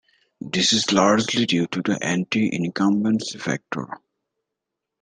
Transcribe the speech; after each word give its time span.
This 0.39 0.73
is 0.73 0.91
largely 0.91 1.45
due 1.45 1.67
to 1.67 1.81
the 1.83 2.03
anti-incumbency 2.03 3.37
factor. 3.37 3.87